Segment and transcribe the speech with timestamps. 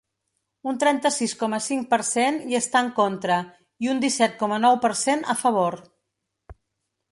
[0.69, 3.39] Un trenta-sis coma cinc per cent hi està en contra
[3.87, 5.81] i un disset coma nou per cent, a favor.